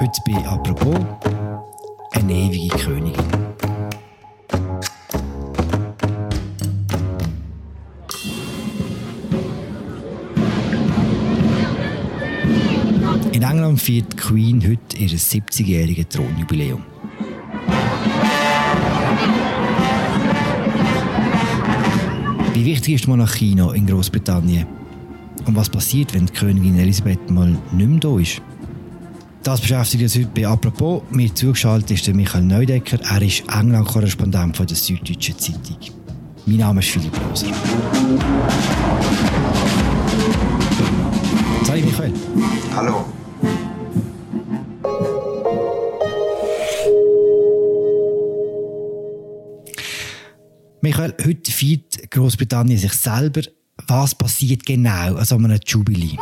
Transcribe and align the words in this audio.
Heute 0.00 0.22
bei 0.24 0.46
«Apropos» 0.46 0.96
eine 2.12 2.32
ewige 2.32 2.74
Königin. 2.74 3.22
In 13.32 13.42
England 13.42 13.78
feiert 13.78 14.10
die 14.14 14.16
Queen 14.16 14.62
heute 14.62 14.96
ihr 14.96 15.10
70-jähriges 15.10 16.08
Thronjubiläum. 16.08 16.82
Wie 22.54 22.64
wichtig 22.64 22.94
ist 22.94 23.04
die 23.04 23.10
Monarchie 23.10 23.54
noch 23.54 23.74
in 23.74 23.86
Großbritannien? 23.86 24.66
Und 25.44 25.56
was 25.56 25.68
passiert, 25.68 26.14
wenn 26.14 26.24
die 26.24 26.32
Königin 26.32 26.78
Elisabeth 26.78 27.30
mal 27.30 27.54
nicht 27.72 27.86
mehr 27.86 28.00
da 28.00 28.18
ist? 28.18 28.40
Das 29.42 29.58
beschäftigt 29.58 30.02
uns 30.02 30.16
heute 30.16 30.26
bei 30.34 30.46
«Apropos». 30.46 31.02
Mir 31.10 31.34
zugeschaltet 31.34 31.92
ist 31.92 32.06
der 32.06 32.14
Michael 32.14 32.44
Neudecker. 32.44 32.98
Er 33.10 33.22
ist 33.22 33.42
England-Korrespondent 33.48 34.58
der 34.58 34.76
Süddeutschen 34.76 35.38
Zeitung. 35.38 35.78
Mein 36.44 36.58
Name 36.58 36.80
ist 36.80 36.90
Philipp 36.90 37.12
Loser. 37.26 37.46
Hallo 41.66 41.86
Michael. 41.86 42.12
Hallo. 42.76 43.04
Michael, 50.82 51.14
heute 51.24 51.50
feiert 51.50 52.10
Großbritannien 52.10 52.78
sich 52.78 52.92
selber. 52.92 53.40
Was 53.86 54.14
passiert 54.14 54.66
genau 54.66 55.16
an 55.16 55.24
so 55.24 55.36
einem 55.36 55.58
Jubilee? 55.66 56.18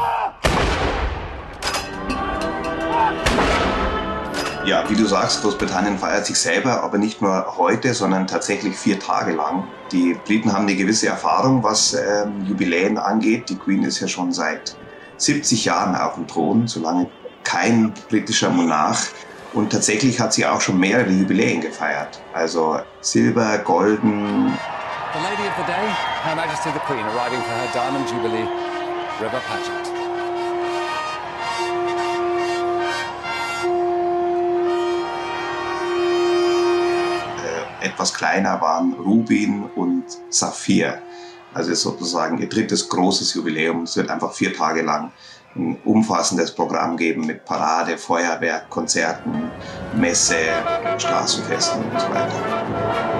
Ja, 4.68 4.84
wie 4.90 4.96
du 4.96 5.06
sagst, 5.06 5.40
Großbritannien 5.40 5.96
feiert 5.98 6.26
sich 6.26 6.38
selber, 6.38 6.82
aber 6.82 6.98
nicht 6.98 7.22
nur 7.22 7.56
heute, 7.56 7.94
sondern 7.94 8.26
tatsächlich 8.26 8.76
vier 8.76 9.00
Tage 9.00 9.32
lang. 9.32 9.64
Die 9.92 10.12
Briten 10.26 10.52
haben 10.52 10.64
eine 10.64 10.76
gewisse 10.76 11.06
Erfahrung, 11.06 11.62
was 11.62 11.94
ähm, 11.94 12.44
Jubiläen 12.44 12.98
angeht. 12.98 13.48
Die 13.48 13.56
Queen 13.56 13.82
ist 13.82 13.98
ja 14.00 14.06
schon 14.06 14.30
seit 14.30 14.76
70 15.16 15.64
Jahren 15.64 15.96
auf 15.96 16.16
dem 16.16 16.26
Thron, 16.26 16.68
solange 16.68 17.08
kein 17.44 17.94
britischer 18.10 18.50
Monarch. 18.50 19.08
Und 19.54 19.72
tatsächlich 19.72 20.20
hat 20.20 20.34
sie 20.34 20.44
auch 20.44 20.60
schon 20.60 20.78
mehrere 20.78 21.08
Jubiläen 21.08 21.62
gefeiert. 21.62 22.20
Also 22.34 22.78
Silber, 23.00 23.56
Golden. 23.64 24.52
The 25.14 25.18
Lady 25.22 25.48
of 25.48 25.54
the 25.56 25.64
Day, 25.64 25.88
Her 26.24 26.36
Majesty 26.36 26.68
the 26.74 26.80
Queen, 26.80 27.06
arriving 27.06 27.40
for 27.40 27.54
her 27.54 27.68
Diamond 27.72 28.06
Jubilee 28.10 28.46
River 29.18 29.40
Pageant. 29.48 29.97
Etwas 37.80 38.14
kleiner 38.14 38.60
waren 38.60 38.94
Rubin 38.94 39.64
und 39.74 40.04
Saphir. 40.30 41.00
Also 41.54 41.74
sozusagen 41.74 42.38
ihr 42.38 42.48
drittes 42.48 42.88
großes 42.88 43.34
Jubiläum. 43.34 43.82
Es 43.82 43.96
wird 43.96 44.10
einfach 44.10 44.32
vier 44.32 44.54
Tage 44.54 44.82
lang 44.82 45.12
ein 45.56 45.78
umfassendes 45.84 46.54
Programm 46.54 46.96
geben 46.96 47.26
mit 47.26 47.44
Parade, 47.44 47.96
Feuerwerk, 47.98 48.68
Konzerten, 48.68 49.50
Messe, 49.96 50.36
Straßenfesten 50.98 51.82
und 51.90 52.00
so 52.00 52.08
weiter. 52.10 53.17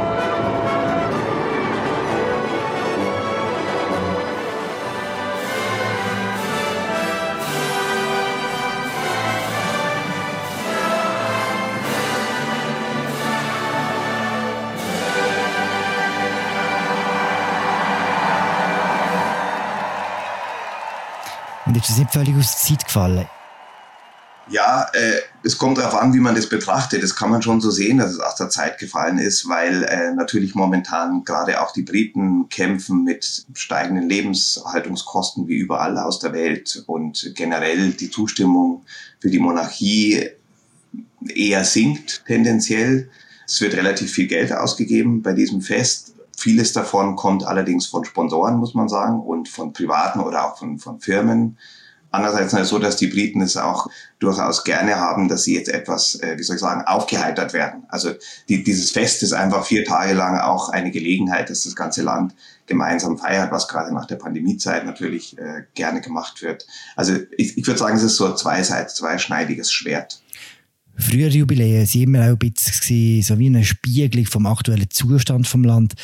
Und 21.69 21.77
ist 21.77 21.91
das 21.91 21.99
nicht 21.99 22.11
völlig 22.11 22.35
aus 22.35 22.51
der 22.53 22.77
Zeit 22.77 22.87
gefallen? 22.87 23.29
Ja, 24.51 24.89
äh, 24.95 25.21
es 25.45 25.59
kommt 25.59 25.77
darauf 25.77 25.95
an, 25.95 26.15
wie 26.15 26.21
man 26.21 26.35
das 26.35 26.49
betrachtet. 26.49 27.03
Das 27.03 27.15
kann 27.15 27.29
man 27.29 27.43
schon 27.43 27.61
so 27.61 27.71
sehen, 27.71 27.99
dass 27.99 28.13
es 28.13 28.21
aus 28.21 28.37
der 28.37 28.49
Zeit 28.49 28.79
gefallen 28.79 29.19
ist, 29.19 29.47
weil 29.51 29.85
äh, 29.85 30.15
natürlich 30.15 30.55
momentan 30.55 31.25
gerade 31.25 31.61
auch 31.61 31.73
die 31.73 31.83
Briten 31.83 32.49
kämpfen 32.49 33.05
mit 33.05 33.45
steigenden 33.53 34.09
Lebenshaltungskosten 34.09 35.47
wie 35.49 35.57
überall 35.57 35.99
aus 35.99 36.19
der 36.21 36.33
Welt 36.33 36.83
und 36.87 37.33
generell 37.35 37.91
die 37.91 38.11
Zustimmung 38.11 38.87
für 39.21 39.29
die 39.29 39.39
Monarchie 39.39 40.31
eher 41.35 41.65
sinkt 41.65 42.25
tendenziell. 42.27 43.11
Es 43.47 43.61
wird 43.61 43.75
relativ 43.75 44.11
viel 44.13 44.27
Geld 44.27 44.53
ausgegeben 44.53 45.21
bei 45.21 45.35
diesem 45.35 45.61
Fest. 45.61 46.15
Vieles 46.39 46.73
davon 46.73 47.17
kommt 47.17 47.45
allerdings 47.45 47.87
von 47.87 48.05
Sponsoren, 48.05 48.59
muss 48.59 48.73
man 48.73 48.89
sagen, 48.89 49.21
und 49.21 49.49
von 49.49 49.73
Privaten 49.73 50.21
oder 50.21 50.45
auch 50.45 50.57
von, 50.57 50.79
von 50.79 51.01
Firmen. 51.01 51.59
Andererseits 52.13 52.53
ist 52.53 52.61
es 52.61 52.69
so, 52.69 52.79
dass 52.79 52.97
die 52.97 53.09
Briten 53.09 53.41
es 53.41 53.57
auch 53.57 53.89
durchaus 54.21 54.63
gerne 54.63 55.01
haben, 55.01 55.27
dass 55.27 55.43
sie 55.43 55.57
jetzt 55.57 55.69
etwas, 55.69 56.15
äh, 56.23 56.39
wie 56.39 56.45
soll 56.45 56.55
ich 56.55 56.63
sagen, 56.63 56.83
aufgeheitert 56.87 57.55
werden. 57.55 57.87
Also 57.89 58.13
die, 58.49 58.63
dieses 58.63 58.93
Fest 58.93 59.25
ist 59.25 59.33
einfach 59.33 59.67
vier 59.67 59.85
Tage 59.85 60.15
lang 60.15 60.39
auch 60.39 60.69
eine 60.69 60.93
Gelegenheit, 60.93 61.51
dass 61.51 61.65
das 61.65 61.75
ganze 61.75 62.03
Land 62.03 62.37
gemeinsam 62.67 63.19
feiert, 63.19 63.51
was 63.51 63.67
gerade 63.67 63.93
nach 63.93 64.07
der 64.07 64.17
Pandemiezeit 64.17 64.87
natürlich 64.87 65.37
äh, 65.39 65.65
gerne 65.75 66.01
gemacht 66.01 66.41
wird. 66.41 66.69
Also 66.95 67.15
ich, 67.37 67.59
ich 67.59 67.67
würde 67.67 67.81
sagen, 67.81 67.97
es 67.97 68.05
ist 68.05 68.17
so 68.17 68.27
ein 68.27 68.37
zweiseit, 68.37 68.93
zweischneidiges 68.93 69.73
Schwert. 69.73 70.23
Frühere 70.99 71.31
Jubiläen 71.31 71.87
waren 71.87 72.03
immer 72.03 72.21
auch 72.21 72.27
ein 72.31 72.39
bisschen 72.39 73.23
so 73.23 73.39
wie 73.39 73.47
eine 73.47 73.65
Spiegelung 73.65 74.27
vom 74.27 74.47
aktuellen 74.47 74.91
Zustand 74.91 75.47
vom 75.47 75.63
Land. 75.63 75.95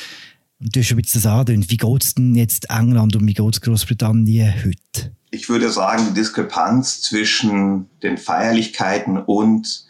Und 0.60 0.74
du 0.74 0.80
hast 0.80 0.92
ein 0.92 0.96
bisschen 0.96 1.22
das 1.22 1.30
angedeutet. 1.30 1.70
Wie 1.70 1.76
geht 1.76 2.04
es 2.04 2.14
denn 2.14 2.34
jetzt 2.34 2.70
England 2.70 3.16
und 3.16 3.26
wie 3.26 3.34
geht 3.34 3.54
es 3.54 3.60
Großbritannien 3.60 4.54
heute? 4.64 5.12
Ich 5.30 5.48
würde 5.48 5.70
sagen, 5.70 6.06
die 6.08 6.14
Diskrepanz 6.14 7.02
zwischen 7.02 7.86
den 8.02 8.18
Feierlichkeiten 8.18 9.18
und 9.18 9.84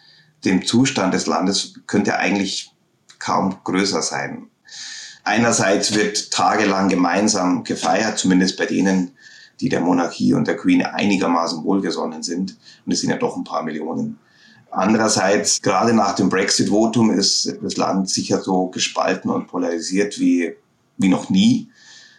dem 0.47 0.65
Zustand 0.65 1.12
des 1.12 1.26
Landes 1.26 1.75
könnte 1.86 2.19
eigentlich 2.19 2.71
kaum 3.19 3.59
größer 3.62 4.00
sein. 4.00 4.47
Einerseits 5.22 5.94
wird 5.94 6.31
tagelang 6.31 6.88
gemeinsam 6.88 7.62
gefeiert, 7.65 8.19
zumindest 8.19 8.56
bei 8.56 8.66
denen, 8.66 9.12
die 9.60 9.69
der 9.69 9.81
Monarchie 9.81 10.32
und 10.32 10.48
der 10.48 10.56
Queen 10.56 10.82
einigermaßen 10.82 11.62
wohlgesonnen 11.62 12.22
sind. 12.22 12.56
Und 12.84 12.92
es 12.92 13.00
sind 13.00 13.10
ja 13.10 13.16
doch 13.16 13.36
ein 13.36 13.44
paar 13.44 13.62
Millionen. 13.62 14.19
Andererseits, 14.74 15.62
gerade 15.62 15.92
nach 15.92 16.16
dem 16.16 16.28
Brexit-Votum 16.28 17.12
ist 17.12 17.58
das 17.62 17.76
Land 17.76 18.10
sicher 18.10 18.40
so 18.40 18.66
gespalten 18.66 19.30
und 19.30 19.46
polarisiert 19.46 20.18
wie, 20.18 20.56
wie 20.98 21.08
noch 21.08 21.30
nie. 21.30 21.68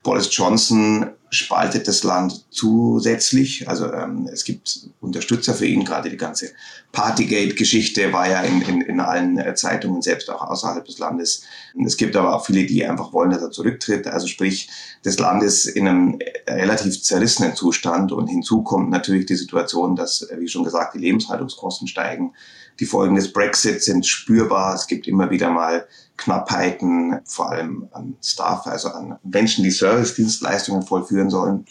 Boris 0.03 0.29
Johnson 0.31 1.09
spaltet 1.35 1.87
das 1.87 2.03
Land 2.03 2.45
zusätzlich. 2.49 3.67
Also 3.67 3.91
ähm, 3.91 4.29
es 4.31 4.43
gibt 4.43 4.89
Unterstützer 5.01 5.53
für 5.53 5.65
ihn. 5.65 5.85
Gerade 5.85 6.09
die 6.09 6.17
ganze 6.17 6.51
Partygate-Geschichte 6.91 8.11
war 8.13 8.29
ja 8.29 8.41
in, 8.41 8.61
in, 8.61 8.81
in 8.81 8.99
allen 8.99 9.37
äh, 9.37 9.53
Zeitungen, 9.55 10.01
selbst 10.01 10.29
auch 10.29 10.41
außerhalb 10.41 10.85
des 10.85 10.97
Landes. 10.99 11.43
Es 11.85 11.97
gibt 11.97 12.15
aber 12.15 12.35
auch 12.35 12.45
viele, 12.45 12.65
die 12.65 12.85
einfach 12.85 13.13
wollen, 13.13 13.31
dass 13.31 13.41
er 13.41 13.51
zurücktritt. 13.51 14.07
Also 14.07 14.27
sprich, 14.27 14.69
das 15.03 15.19
Land 15.19 15.43
ist 15.43 15.65
in 15.65 15.87
einem 15.87 16.19
relativ 16.47 17.01
zerrissenen 17.03 17.55
Zustand. 17.55 18.11
Und 18.11 18.27
hinzu 18.27 18.63
kommt 18.63 18.89
natürlich 18.89 19.25
die 19.25 19.35
Situation, 19.35 19.95
dass, 19.95 20.23
äh, 20.23 20.39
wie 20.39 20.47
schon 20.47 20.63
gesagt, 20.63 20.95
die 20.95 20.99
Lebenshaltungskosten 20.99 21.87
steigen. 21.87 22.33
Die 22.79 22.85
Folgen 22.85 23.15
des 23.15 23.31
Brexit 23.31 23.83
sind 23.83 24.05
spürbar. 24.05 24.75
Es 24.75 24.87
gibt 24.87 25.07
immer 25.07 25.29
wieder 25.29 25.49
mal 25.49 25.87
Knappheiten, 26.17 27.19
vor 27.25 27.51
allem 27.51 27.87
an 27.91 28.15
Staff, 28.21 28.67
also 28.67 28.89
an 28.89 29.17
Menschen, 29.23 29.63
die 29.63 29.71
Service-Dienstleistungen 29.71 30.83
vollführen 30.83 31.29
sollen. 31.29 31.65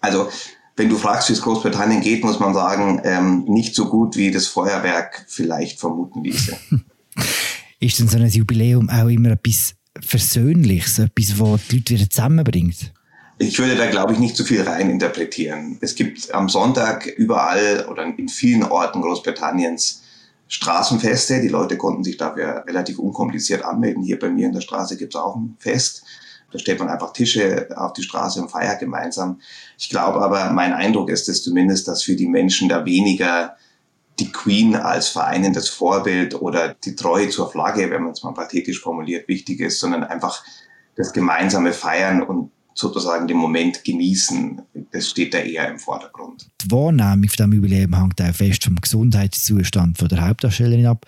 Also 0.00 0.28
wenn 0.76 0.88
du 0.88 0.96
fragst, 0.96 1.28
wie 1.28 1.34
es 1.34 1.42
Großbritannien 1.42 2.00
geht, 2.00 2.24
muss 2.24 2.40
man 2.40 2.54
sagen, 2.54 3.00
ähm, 3.04 3.44
nicht 3.46 3.74
so 3.74 3.88
gut, 3.88 4.16
wie 4.16 4.30
das 4.30 4.46
Feuerwerk 4.46 5.26
vielleicht 5.28 5.78
vermuten 5.78 6.24
ließe. 6.24 6.56
Ist 7.80 7.98
denn 7.98 8.08
so 8.08 8.18
ein 8.18 8.28
Jubiläum 8.28 8.88
auch 8.90 9.08
immer 9.08 9.30
etwas 9.30 9.74
Versöhnliches, 10.00 10.98
etwas, 10.98 11.38
was 11.38 11.68
die 11.68 11.76
Leute 11.76 11.94
wieder 11.94 12.10
zusammenbringt? 12.10 12.92
Ich 13.38 13.58
würde 13.58 13.74
da, 13.74 13.86
glaube 13.90 14.12
ich, 14.12 14.18
nicht 14.18 14.36
zu 14.36 14.44
viel 14.44 14.62
rein 14.62 14.90
interpretieren. 14.90 15.78
Es 15.80 15.94
gibt 15.94 16.32
am 16.34 16.48
Sonntag 16.48 17.06
überall 17.06 17.86
oder 17.90 18.04
in 18.04 18.28
vielen 18.28 18.62
Orten 18.62 19.00
Großbritanniens 19.00 19.99
Straßenfeste. 20.50 21.40
Die 21.40 21.48
Leute 21.48 21.78
konnten 21.78 22.04
sich 22.04 22.16
dafür 22.16 22.64
relativ 22.66 22.98
unkompliziert 22.98 23.64
anmelden. 23.64 24.02
Hier 24.02 24.18
bei 24.18 24.28
mir 24.28 24.46
in 24.46 24.52
der 24.52 24.60
Straße 24.60 24.96
gibt 24.96 25.14
es 25.14 25.20
auch 25.20 25.36
ein 25.36 25.56
Fest. 25.58 26.04
Da 26.52 26.58
stellt 26.58 26.80
man 26.80 26.88
einfach 26.88 27.12
Tische 27.12 27.68
auf 27.76 27.92
die 27.92 28.02
Straße 28.02 28.42
und 28.42 28.50
feiert 28.50 28.80
gemeinsam. 28.80 29.40
Ich 29.78 29.88
glaube 29.88 30.20
aber, 30.20 30.50
mein 30.50 30.72
Eindruck 30.72 31.08
ist 31.08 31.28
es 31.28 31.44
zumindest, 31.44 31.86
dass 31.86 32.02
für 32.02 32.16
die 32.16 32.26
Menschen 32.26 32.68
da 32.68 32.84
weniger 32.84 33.56
die 34.18 34.32
Queen 34.32 34.74
als 34.74 35.08
vereinendes 35.08 35.68
Vorbild 35.68 36.34
oder 36.42 36.74
die 36.74 36.96
Treue 36.96 37.28
zur 37.28 37.50
Flagge, 37.50 37.88
wenn 37.90 38.02
man 38.02 38.12
es 38.12 38.24
mal 38.24 38.34
pathetisch 38.34 38.80
formuliert, 38.80 39.28
wichtig 39.28 39.60
ist, 39.60 39.78
sondern 39.78 40.02
einfach 40.02 40.44
das 40.96 41.12
gemeinsame 41.12 41.72
Feiern 41.72 42.22
und 42.22 42.50
sozusagen 42.74 43.26
den 43.26 43.36
Moment 43.36 43.84
genießen. 43.84 44.62
Das 44.92 45.08
steht 45.08 45.34
da 45.34 45.38
eher 45.38 45.68
im 45.68 45.78
Vordergrund. 45.78 46.48
Die 46.62 46.70
Wahrnehmung 46.70 47.28
von 47.28 47.36
diesem 47.36 47.52
Jubiläum 47.52 47.96
hängt 47.96 48.20
auch 48.22 48.34
fest 48.34 48.64
vom 48.64 48.76
Gesundheitszustand 48.76 49.98
von 49.98 50.08
der 50.08 50.26
Hauptdarstellerin 50.26 50.86
ab. 50.86 51.06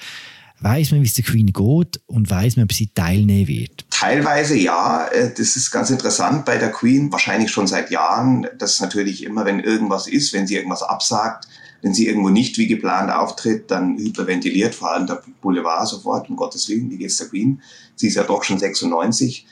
Weiß 0.61 0.93
man, 0.93 1.03
wie 1.03 1.07
es 1.07 1.15
der 1.15 1.25
Queen 1.25 1.53
geht 1.53 2.01
und 2.07 2.31
weiß 2.31 2.57
man, 2.57 2.67
ob 2.67 2.73
sie 2.73 2.87
teilnehmen 2.95 3.49
wird? 3.49 3.85
Teilweise 3.91 4.57
ja. 4.57 5.09
Äh, 5.09 5.35
das 5.37 5.57
ist 5.57 5.73
ganz 5.73 5.91
interessant 5.91 6.45
bei 6.45 6.57
der 6.57 6.71
Queen, 6.71 7.11
wahrscheinlich 7.11 7.51
schon 7.51 7.67
seit 7.67 7.91
Jahren, 7.91 8.47
dass 8.59 8.81
natürlich 8.81 9.25
immer, 9.25 9.45
wenn 9.45 9.59
irgendwas 9.59 10.07
ist, 10.07 10.33
wenn 10.33 10.47
sie 10.47 10.55
irgendwas 10.55 10.85
absagt, 10.85 11.49
wenn 11.83 11.95
sie 11.95 12.07
irgendwo 12.07 12.29
nicht 12.29 12.59
wie 12.59 12.69
geplant 12.69 13.11
auftritt, 13.11 13.73
dann 13.73 13.99
hyperventiliert, 13.99 14.75
vor 14.75 14.93
allem 14.93 15.09
der 15.09 15.21
Boulevard 15.41 15.89
sofort, 15.89 16.31
um 16.31 16.37
Gottes 16.37 16.69
Willen, 16.69 16.91
wie 16.91 16.99
geht's 16.99 17.17
der 17.17 17.27
Queen? 17.27 17.61
Sie 17.97 18.07
ist 18.07 18.15
ja 18.15 18.23
doch 18.23 18.45
schon 18.45 18.61
96. 18.61 19.45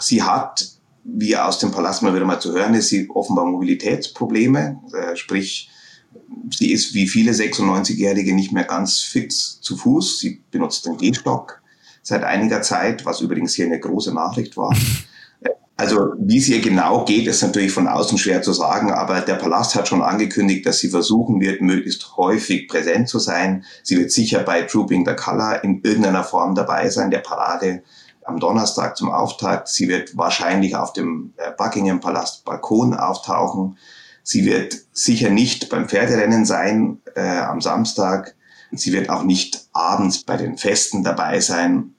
Sie 0.00 0.22
hat, 0.22 0.66
wie 1.04 1.36
aus 1.36 1.58
dem 1.58 1.70
Palast 1.70 2.02
mal 2.02 2.14
wieder 2.14 2.24
mal 2.24 2.40
zu 2.40 2.52
hören 2.52 2.74
ist, 2.74 2.88
sie 2.88 3.08
offenbar 3.10 3.46
Mobilitätsprobleme, 3.46 4.80
äh, 4.92 5.16
sprich, 5.16 5.70
sie 6.50 6.72
ist 6.72 6.94
wie 6.94 7.06
viele 7.06 7.32
96-Jährige 7.32 8.34
nicht 8.34 8.52
mehr 8.52 8.64
ganz 8.64 9.00
fit 9.00 9.32
zu 9.32 9.76
Fuß. 9.76 10.18
Sie 10.18 10.42
benutzt 10.50 10.86
den 10.86 10.96
Gehstock 10.96 11.62
seit 12.02 12.24
einiger 12.24 12.62
Zeit, 12.62 13.04
was 13.04 13.20
übrigens 13.20 13.54
hier 13.54 13.66
eine 13.66 13.80
große 13.80 14.14
Nachricht 14.14 14.56
war. 14.56 14.74
Also 15.76 16.12
wie 16.18 16.38
es 16.38 16.48
ihr 16.48 16.60
genau 16.60 17.04
geht, 17.04 17.26
ist 17.26 17.42
natürlich 17.42 17.72
von 17.72 17.88
außen 17.88 18.16
schwer 18.16 18.42
zu 18.42 18.52
sagen, 18.52 18.92
aber 18.92 19.20
der 19.20 19.34
Palast 19.34 19.74
hat 19.74 19.88
schon 19.88 20.02
angekündigt, 20.02 20.64
dass 20.64 20.78
sie 20.78 20.88
versuchen 20.88 21.40
wird, 21.40 21.60
möglichst 21.62 22.16
häufig 22.16 22.68
präsent 22.68 23.08
zu 23.08 23.18
sein. 23.18 23.64
Sie 23.82 23.98
wird 23.98 24.12
sicher 24.12 24.44
bei 24.44 24.62
Trooping 24.62 25.04
the 25.04 25.16
Color 25.16 25.64
in 25.64 25.82
irgendeiner 25.82 26.22
Form 26.22 26.54
dabei 26.54 26.88
sein, 26.90 27.10
der 27.10 27.18
Parade 27.18 27.82
am 28.24 28.40
Donnerstag 28.40 28.96
zum 28.96 29.10
Auftakt. 29.10 29.68
Sie 29.68 29.88
wird 29.88 30.16
wahrscheinlich 30.16 30.76
auf 30.76 30.92
dem 30.92 31.32
äh, 31.36 31.50
Buckingham 31.56 32.00
Palast 32.00 32.44
Balkon 32.44 32.94
auftauchen. 32.94 33.78
Sie 34.22 34.44
wird 34.44 34.76
sicher 34.92 35.30
nicht 35.30 35.68
beim 35.68 35.88
Pferderennen 35.88 36.44
sein 36.44 37.00
äh, 37.14 37.20
am 37.20 37.60
Samstag. 37.60 38.34
Sie 38.72 38.92
wird 38.92 39.10
auch 39.10 39.22
nicht 39.22 39.66
abends 39.72 40.24
bei 40.24 40.36
den 40.36 40.56
Festen 40.56 41.04
dabei 41.04 41.40
sein. 41.40 41.94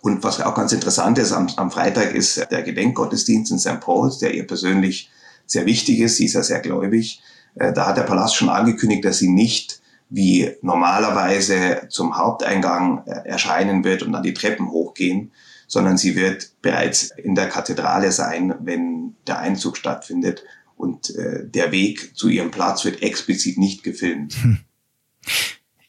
Und 0.00 0.22
was 0.22 0.40
auch 0.40 0.54
ganz 0.54 0.72
interessant 0.72 1.18
ist, 1.18 1.32
am, 1.32 1.48
am 1.56 1.70
Freitag 1.70 2.14
ist 2.14 2.46
der 2.50 2.62
Gedenkgottesdienst 2.62 3.50
in 3.50 3.58
St. 3.58 3.80
Paul's, 3.80 4.18
der 4.18 4.32
ihr 4.34 4.46
persönlich 4.46 5.10
sehr 5.44 5.66
wichtig 5.66 5.98
ist. 5.98 6.16
Sie 6.16 6.26
ist 6.26 6.34
ja 6.34 6.42
sehr 6.42 6.60
gläubig. 6.60 7.20
Äh, 7.56 7.72
da 7.72 7.86
hat 7.86 7.96
der 7.96 8.02
Palast 8.02 8.36
schon 8.36 8.48
angekündigt, 8.48 9.04
dass 9.04 9.18
sie 9.18 9.28
nicht 9.28 9.80
wie 10.10 10.56
normalerweise 10.62 11.82
zum 11.88 12.16
Haupteingang 12.16 13.02
äh, 13.06 13.28
erscheinen 13.28 13.84
wird 13.84 14.02
und 14.02 14.12
dann 14.12 14.22
die 14.22 14.34
Treppen 14.34 14.70
hochgehen, 14.70 15.32
sondern 15.68 15.96
sie 15.98 16.16
wird 16.16 16.60
bereits 16.62 17.12
in 17.16 17.36
der 17.36 17.48
Kathedrale 17.48 18.10
sein, 18.10 18.54
wenn 18.60 19.14
der 19.28 19.38
Einzug 19.38 19.76
stattfindet 19.76 20.42
und 20.76 21.14
äh, 21.14 21.46
der 21.46 21.70
Weg 21.70 22.16
zu 22.16 22.28
ihrem 22.28 22.50
Platz 22.50 22.84
wird 22.84 23.02
explizit 23.02 23.58
nicht 23.58 23.84
gefilmt. 23.84 24.34
Hm. 24.42 24.58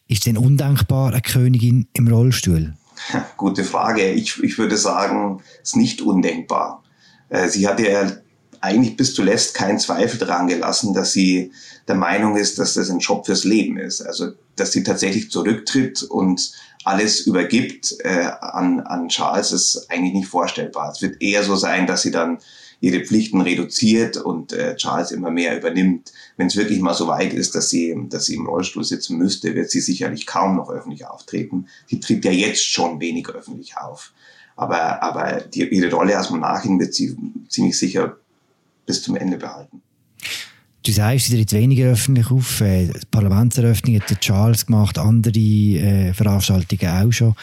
Ist 0.08 0.26
denn 0.26 0.38
undankbar 0.38 1.12
eine 1.12 1.22
Königin 1.22 1.88
im 1.94 2.08
Rollstuhl? 2.08 2.74
Gute 3.38 3.64
Frage. 3.64 4.12
Ich, 4.12 4.44
ich 4.44 4.58
würde 4.58 4.78
sagen, 4.78 5.42
es 5.64 5.70
ist 5.70 5.76
nicht 5.78 6.02
undenkbar. 6.02 6.84
Äh, 7.30 7.48
sie 7.48 7.68
hat 7.68 7.80
ja 7.80 8.12
eigentlich 8.62 8.98
bis 8.98 9.14
zuletzt 9.14 9.54
keinen 9.54 9.80
Zweifel 9.80 10.18
daran 10.18 10.48
gelassen, 10.48 10.94
dass 10.94 11.12
sie 11.12 11.52
der 11.88 11.96
Meinung 11.96 12.38
ist, 12.38 12.60
dass 12.60 12.76
das 12.76 12.90
ein 12.90 13.00
Job 13.00 13.26
fürs 13.26 13.44
Leben 13.44 13.78
ist. 13.78 14.02
Also, 14.02 14.32
dass 14.56 14.72
sie 14.72 14.84
tatsächlich 14.84 15.32
zurücktritt 15.32 16.04
und 16.04 16.52
alles 16.84 17.22
übergibt 17.22 17.96
äh, 18.04 18.30
an, 18.42 18.80
an 18.82 19.10
Charles, 19.10 19.52
ist 19.52 19.88
eigentlich 19.90 20.14
nicht 20.14 20.28
vorstellbar. 20.28 20.92
Es 20.92 21.02
wird 21.02 21.22
eher 21.22 21.44
so 21.44 21.56
sein, 21.56 21.88
dass 21.88 22.02
sie 22.02 22.12
dann 22.12 22.40
ihre 22.82 23.04
Pflichten 23.04 23.42
reduziert 23.42 24.18
und 24.18 24.54
äh, 24.54 24.76
Charles 24.76 25.12
immer 25.12 25.32
mehr 25.32 25.58
übernimmt. 25.58 26.14
Wenn 26.38 26.48
es 26.48 26.56
wirklich 26.56 26.80
mal 26.80 26.94
so 26.94 27.08
weit 27.08 27.34
ist, 27.34 27.56
dass 27.56 27.70
sie, 27.70 27.94
dass 28.10 28.26
sie 28.26 28.36
im 28.36 28.48
Rollstuhl 28.48 28.86
sitzen 28.86 29.18
müsste, 29.18 29.54
wird 29.56 29.70
sie 29.70 29.82
sicherlich 29.82 30.26
kaum 30.26 30.56
noch 30.56 30.70
öffentlich 30.70 31.06
auftreten. 31.06 31.68
Sie 31.88 32.00
tritt 32.00 32.24
ja 32.24 32.32
jetzt 32.32 32.66
schon 32.66 33.00
wenig 33.02 33.28
öffentlich 33.30 33.78
auf. 33.78 34.14
Aber, 34.56 35.04
aber 35.04 35.42
die, 35.42 35.68
ihre 35.68 35.94
Rolle 35.94 36.18
als 36.18 36.30
Monarchin 36.30 36.80
wird 36.80 36.94
sie 36.94 37.18
ziemlich 37.50 37.78
sicher 37.78 38.18
bis 38.90 39.04
zum 39.04 39.16
Ende 39.16 39.38
behalten. 39.38 39.84
Du 40.84 40.92
sagst, 40.92 41.28
sie 41.28 41.36
tritt 41.36 41.54
weniger 41.54 41.92
öffentlich 41.92 42.32
auf. 42.32 42.62
Äh, 42.62 42.88
die 42.88 43.06
Parlamentseröffnung 43.12 44.02
hat 44.02 44.20
Charles 44.20 44.66
gemacht, 44.66 44.98
andere 44.98 45.38
äh, 45.38 46.14
Veranstaltungen 46.16 46.90
auch 46.90 47.12
schon. 47.12 47.36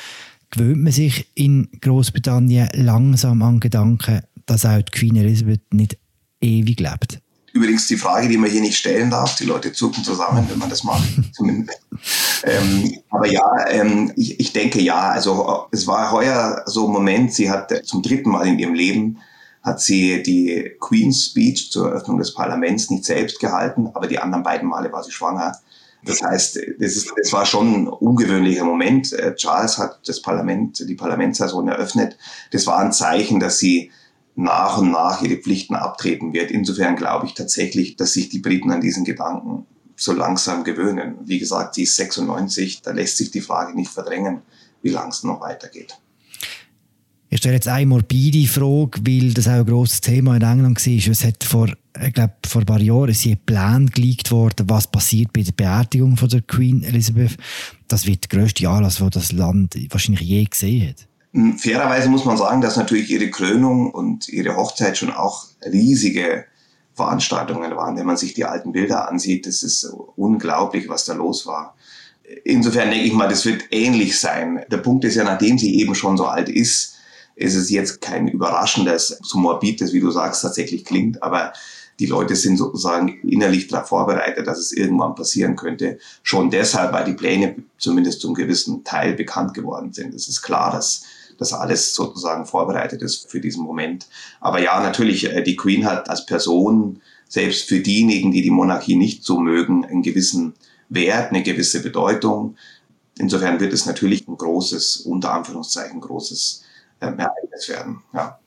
Gewöhnt 0.51 0.83
man 0.83 0.93
sich 0.93 1.29
in 1.35 1.69
Großbritannien 1.81 2.71
langsam 2.73 3.43
an 3.43 3.61
Gedanken, 3.61 4.23
dass 4.47 4.67
auch 4.67 4.83
die 4.83 4.91
Queen 4.91 5.15
Elizabeth 5.15 5.73
nicht 5.73 5.97
ewig 6.41 6.81
lebt? 6.81 7.21
Übrigens 7.53 7.87
die 7.87 7.97
Frage, 7.97 8.29
die 8.29 8.39
man 8.39 8.51
hier 8.51 8.61
nicht 8.61 8.77
stellen 8.77 9.11
darf. 9.11 9.37
Die 9.37 9.45
Leute 9.45 9.73
zucken 9.73 10.03
zusammen, 10.03 10.45
wenn 10.51 10.59
man 10.59 10.69
das 10.69 10.83
macht. 10.83 11.09
ähm, 12.43 12.99
aber 13.11 13.29
ja, 13.29 13.69
ähm, 13.71 14.13
ich, 14.17 14.41
ich 14.41 14.53
denke 14.53 14.81
ja. 14.81 15.11
Also 15.11 15.69
es 15.71 15.87
war 15.87 16.11
heuer 16.11 16.65
so 16.67 16.87
ein 16.89 16.93
Moment. 16.93 17.33
Sie 17.33 17.49
hat 17.49 17.73
zum 17.85 18.03
dritten 18.03 18.31
Mal 18.31 18.49
in 18.49 18.59
ihrem 18.59 18.75
Leben 18.75 19.19
hat 19.67 19.81
sie 19.81 20.23
die 20.23 20.77
Queen's 20.79 21.27
Speech 21.27 21.73
zur 21.73 21.89
Eröffnung 21.89 22.19
des 22.19 22.33
Parlaments 22.33 22.89
nicht 22.89 23.05
selbst 23.05 23.41
gehalten, 23.41 23.91
aber 23.95 24.07
die 24.07 24.21
anderen 24.21 24.45
beiden 24.45 24.69
Male 24.69 24.93
war 24.93 25.03
sie 25.03 25.11
schwanger. 25.11 25.59
Das 26.05 26.23
heißt, 26.23 26.61
das, 26.79 26.97
ist, 26.97 27.13
das 27.21 27.33
war 27.33 27.45
schon 27.45 27.75
ein 27.75 27.89
ungewöhnlicher 27.89 28.65
Moment. 28.65 29.13
Äh, 29.13 29.35
Charles 29.35 29.77
hat 29.77 29.99
das 30.07 30.23
Parlament, 30.23 30.89
die 30.89 30.95
Parlamentssaison 30.95 31.67
eröffnet. 31.67 32.17
Das 32.53 32.69
war 32.69 32.79
ein 32.79 32.93
Zeichen, 32.93 33.41
dass 33.41 33.59
sie 33.59 33.91
nach 34.37 34.79
und 34.79 34.93
nach 34.93 35.21
ihre 35.23 35.41
Pflichten 35.41 35.75
abtreten 35.75 36.33
wird. 36.33 36.53
Insofern 36.53 36.95
glaube 36.95 37.27
ich 37.27 37.35
tatsächlich, 37.35 37.97
dass 37.97 38.13
sich 38.13 38.29
die 38.29 38.39
Briten 38.39 38.71
an 38.71 38.81
diesen 38.81 39.05
Gedanken 39.05 39.67
so 39.97 40.13
langsam 40.13 40.63
gewöhnen. 40.63 41.17
Wie 41.25 41.41
gesagt, 41.41 41.75
sie 41.75 41.83
ist 41.83 41.97
96, 41.97 42.83
da 42.83 42.93
lässt 42.93 43.17
sich 43.17 43.33
die 43.33 43.41
Frage 43.41 43.75
nicht 43.75 43.91
verdrängen, 43.91 44.43
wie 44.83 44.91
lang 44.91 45.09
es 45.09 45.25
noch 45.25 45.41
weitergeht. 45.41 45.99
Ich 47.37 47.41
stelle 47.41 47.57
jetzt 47.57 47.69
eine 47.69 47.85
morbide 47.85 48.49
Frage, 48.49 48.99
weil 49.07 49.35
das 49.35 49.47
auch 49.47 49.53
ein 49.53 49.67
grosses 49.67 50.01
Thema 50.01 50.37
in 50.37 50.43
England 50.43 50.87
war. 50.87 51.13
Es 51.13 51.23
hat 51.23 51.45
vor, 51.45 51.69
ich 52.03 52.15
glaube, 52.15 52.33
vor 52.47 52.63
ein 52.63 52.67
paar 52.67 52.81
Jahren 52.81 53.11
ein 53.11 53.39
Plan 53.45 53.87
gelegt 53.89 54.31
worden, 54.31 54.71
was 54.71 54.87
passiert 54.87 55.35
bei 55.35 55.43
der 55.43 55.53
Beerdigung 55.53 56.17
von 56.17 56.31
der 56.31 56.41
Queen 56.41 56.83
Elizabeth. 56.83 57.37
Das 57.89 58.07
wird 58.07 58.33
der 58.33 58.41
grösste 58.41 58.67
Anlass, 58.71 58.97
den 58.97 59.11
das 59.11 59.33
Land 59.33 59.77
wahrscheinlich 59.91 60.23
je 60.23 60.45
gesehen 60.45 60.89
hat. 60.89 61.07
Hm, 61.35 61.59
fairerweise 61.59 62.09
muss 62.09 62.25
man 62.25 62.39
sagen, 62.39 62.63
dass 62.63 62.79
natürlich 62.79 63.11
ihre 63.11 63.29
Krönung 63.29 63.91
und 63.91 64.31
ihre 64.31 64.57
Hochzeit 64.57 64.97
schon 64.97 65.11
auch 65.11 65.45
riesige 65.71 66.47
Veranstaltungen 66.95 67.77
waren. 67.77 67.99
Wenn 67.99 68.07
man 68.07 68.17
sich 68.17 68.33
die 68.33 68.47
alten 68.47 68.73
Bilder 68.73 69.11
ansieht, 69.11 69.47
das 69.47 69.63
ist 69.63 69.85
unglaublich, 70.17 70.89
was 70.89 71.05
da 71.05 71.13
los 71.13 71.47
war. 71.47 71.77
Insofern 72.45 72.91
denke 72.91 73.05
ich 73.05 73.13
mal, 73.13 73.29
das 73.29 73.45
wird 73.45 73.65
ähnlich 73.73 74.19
sein. 74.19 74.63
Der 74.71 74.79
Punkt 74.79 75.05
ist 75.05 75.17
ja, 75.17 75.25
nachdem 75.25 75.59
sie 75.59 75.79
eben 75.79 75.95
schon 75.95 76.17
so 76.17 76.25
alt 76.25 76.49
ist, 76.49 76.95
ist 77.37 77.55
es 77.55 77.71
jetzt 77.71 78.01
kein 78.01 78.29
überraschendes, 78.29 79.19
so 79.23 79.39
morbides, 79.39 79.93
wie 79.93 80.01
du 80.01 80.11
sagst, 80.11 80.43
tatsächlich 80.43 80.85
klingt, 80.85 81.23
aber 81.23 81.53
die 82.01 82.07
Leute 82.07 82.35
sind 82.37 82.57
sozusagen 82.57 83.21
innerlich 83.23 83.69
darauf 83.69 83.89
vorbereitet, 83.89 84.47
dass 84.47 84.59
es 84.59 84.73
irgendwann 84.73 85.15
passieren 85.15 85.57
könnte. 85.57 85.99
Schon 86.23 86.51
deshalb, 86.51 86.93
weil 86.93 87.05
die 87.05 87.15
Pläne 87.15 87.57
zumindest 87.79 88.21
zum 88.21 88.35
gewissen 88.35 88.85
Teil 88.85 89.15
bekannt 89.15 89.55
geworden 89.55 89.93
sind. 89.93 90.15
Es 90.15 90.29
ist 90.29 90.43
klar, 90.43 90.73
dass 90.73 91.05
das 91.39 91.53
alles 91.53 91.95
sozusagen 91.95 92.47
vorbereitet 92.47 93.03
ist 93.03 93.31
für 93.31 93.41
diesen 93.41 93.63
Moment. 93.63 94.07
Aber 94.41 94.61
ja, 94.61 94.81
natürlich, 94.83 95.25
äh, 95.31 95.43
die 95.43 95.57
Queen 95.57 95.87
hat 95.87 96.09
als 96.09 96.27
Person, 96.27 97.01
selbst 97.29 97.69
für 97.69 97.81
diejenigen, 97.81 98.31
die 98.31 98.43
die 98.43 98.51
Monarchie 98.51 98.97
nicht 98.97 99.25
so 99.25 99.39
mögen, 99.39 99.85
einen 99.85 100.03
gewissen 100.03 100.55
Wert, 100.89 101.31
eine 101.31 101.43
gewisse 101.43 101.83
Bedeutung. 101.83 102.57
Insofern 103.19 103.59
wird 103.59 103.73
es 103.73 103.87
natürlich 103.87 104.29
ein 104.29 104.37
großes, 104.37 104.99
unter 104.99 105.33
Anführungszeichen, 105.33 106.01
großes 106.01 106.63
ähm, 107.01 107.19
Ereignis 107.19 107.69
werden. 107.69 108.03
Ja. 108.13 108.39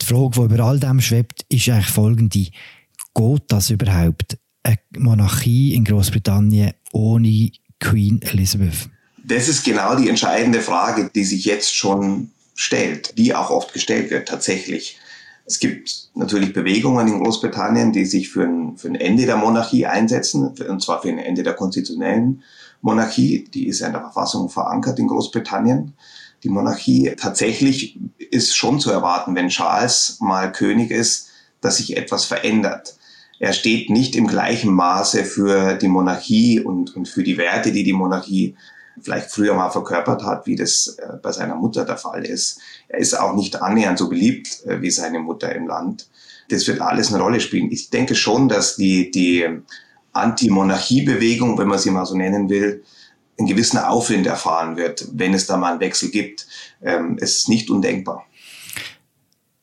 Die 0.00 0.06
Frage, 0.06 0.30
die 0.48 0.54
über 0.54 0.64
all 0.64 0.80
dem 0.80 1.00
schwebt, 1.00 1.44
ist 1.48 1.68
eigentlich 1.68 1.86
folgende. 1.86 2.46
Geht 3.14 3.42
das 3.48 3.70
überhaupt? 3.70 4.38
Eine 4.64 4.78
Monarchie 4.96 5.74
in 5.74 5.84
Großbritannien 5.84 6.72
ohne 6.92 7.50
Queen 7.80 8.22
Elizabeth? 8.22 8.88
Das 9.24 9.48
ist 9.48 9.64
genau 9.64 9.96
die 9.96 10.08
entscheidende 10.08 10.60
Frage, 10.60 11.10
die 11.14 11.24
sich 11.24 11.44
jetzt 11.44 11.74
schon 11.74 12.30
stellt, 12.54 13.16
die 13.18 13.34
auch 13.34 13.50
oft 13.50 13.72
gestellt 13.72 14.10
wird 14.10 14.28
tatsächlich. 14.28 14.98
Es 15.44 15.58
gibt 15.58 16.10
natürlich 16.14 16.52
Bewegungen 16.52 17.08
in 17.08 17.22
Großbritannien, 17.22 17.92
die 17.92 18.04
sich 18.04 18.28
für 18.28 18.44
ein, 18.44 18.76
für 18.76 18.88
ein 18.88 18.94
Ende 18.94 19.26
der 19.26 19.36
Monarchie 19.36 19.86
einsetzen, 19.86 20.54
und 20.68 20.82
zwar 20.82 21.02
für 21.02 21.08
ein 21.08 21.18
Ende 21.18 21.42
der 21.42 21.54
konstitutionellen 21.54 22.42
Monarchie. 22.80 23.48
Die 23.52 23.66
ist 23.66 23.80
ja 23.80 23.88
in 23.88 23.92
der 23.92 24.02
Verfassung 24.02 24.48
verankert 24.48 24.98
in 24.98 25.08
Großbritannien 25.08 25.94
die 26.42 26.48
Monarchie. 26.48 27.14
Tatsächlich 27.16 27.98
ist 28.18 28.56
schon 28.56 28.80
zu 28.80 28.90
erwarten, 28.90 29.34
wenn 29.34 29.48
Charles 29.48 30.18
mal 30.20 30.52
König 30.52 30.90
ist, 30.90 31.28
dass 31.60 31.76
sich 31.76 31.96
etwas 31.96 32.24
verändert. 32.24 32.96
Er 33.38 33.52
steht 33.52 33.90
nicht 33.90 34.14
im 34.14 34.26
gleichen 34.26 34.72
Maße 34.72 35.24
für 35.24 35.74
die 35.74 35.88
Monarchie 35.88 36.60
und, 36.60 36.94
und 36.94 37.08
für 37.08 37.22
die 37.22 37.38
Werte, 37.38 37.72
die 37.72 37.84
die 37.84 37.92
Monarchie 37.92 38.56
vielleicht 39.00 39.30
früher 39.30 39.54
mal 39.54 39.70
verkörpert 39.70 40.22
hat, 40.22 40.46
wie 40.46 40.56
das 40.56 40.96
äh, 40.98 41.16
bei 41.22 41.32
seiner 41.32 41.56
Mutter 41.56 41.84
der 41.84 41.96
Fall 41.96 42.24
ist. 42.24 42.60
Er 42.88 42.98
ist 42.98 43.18
auch 43.18 43.34
nicht 43.34 43.60
annähernd 43.60 43.98
so 43.98 44.08
beliebt 44.08 44.64
äh, 44.66 44.80
wie 44.80 44.90
seine 44.90 45.18
Mutter 45.18 45.54
im 45.54 45.66
Land. 45.66 46.08
Das 46.50 46.66
wird 46.66 46.80
alles 46.80 47.12
eine 47.12 47.22
Rolle 47.22 47.40
spielen. 47.40 47.70
Ich 47.70 47.90
denke 47.90 48.14
schon, 48.14 48.48
dass 48.48 48.76
die, 48.76 49.10
die 49.10 49.46
Anti-Monarchie-Bewegung, 50.12 51.58
wenn 51.58 51.68
man 51.68 51.78
sie 51.78 51.90
mal 51.90 52.04
so 52.04 52.16
nennen 52.16 52.48
will, 52.48 52.84
einen 53.38 53.48
gewissen 53.48 53.78
Aufwind 53.78 54.26
erfahren 54.26 54.76
wird, 54.76 55.06
wenn 55.12 55.34
es 55.34 55.46
da 55.46 55.56
mal 55.56 55.72
einen 55.72 55.80
Wechsel 55.80 56.10
gibt. 56.10 56.46
Ähm, 56.82 57.18
es 57.20 57.38
ist 57.38 57.48
nicht 57.48 57.70
undenkbar 57.70 58.26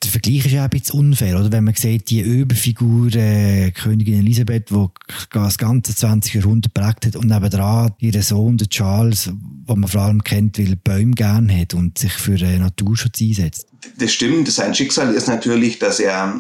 der 0.10 0.22
Vergleich 0.22 0.46
ist 0.46 0.52
ja 0.54 0.64
ein 0.64 0.70
bisschen 0.70 1.00
unfair, 1.00 1.40
oder? 1.40 1.52
Wenn 1.52 1.66
man 1.66 1.76
sieht, 1.76 2.10
die 2.10 2.22
Überfigur 2.22 3.14
äh, 3.16 3.72
Königin 3.72 4.20
Elisabeth, 4.20 4.70
die 4.70 4.88
das 5.32 5.58
ganze 5.58 5.96
20. 5.96 6.34
Jahrhundert 6.36 6.74
prägt 6.74 7.06
hat, 7.06 7.16
und 7.16 7.28
nebenan 7.28 7.92
ihren 8.00 8.22
Sohn, 8.22 8.58
der 8.58 8.70
Charles, 8.70 9.26
den 9.26 9.80
man 9.80 9.88
vor 9.88 10.02
allem 10.02 10.24
kennt, 10.24 10.58
weil 10.58 10.70
er 10.70 10.76
Bäume 10.78 11.12
gern 11.12 11.52
hat 11.52 11.74
und 11.74 11.98
sich 11.98 12.14
für 12.14 12.40
äh, 12.40 12.58
Naturschutz 12.58 13.22
einsetzt. 13.22 13.68
Das 13.98 14.12
stimmt. 14.12 14.48
Sein 14.50 14.74
Schicksal 14.74 15.14
ist 15.14 15.28
natürlich, 15.28 15.80
dass 15.80 16.00
er 16.00 16.40